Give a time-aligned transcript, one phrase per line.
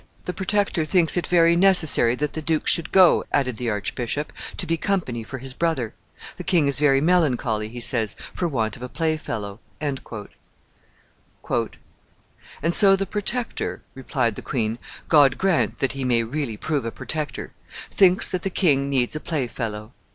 [0.25, 4.65] "The Protector thinks it very necessary that the duke should go," added the archbishop, "to
[4.65, 5.93] be company for his brother.
[6.37, 9.99] The king is very melancholy, he says, for want of a playfellow." "And
[12.71, 17.53] so the Protector," replied the queen "God grant that he may really prove a protector
[17.91, 19.93] thinks that the king needs a playfellow!